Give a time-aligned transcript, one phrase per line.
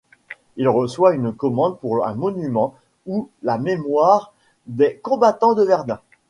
[0.57, 2.73] Il reçoit une commande pour un monument
[3.07, 4.33] à la mémoire
[4.65, 5.99] des combattants de Verdun.